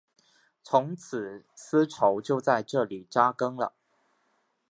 [0.63, 3.73] 从此丝绸就在这里扎根了。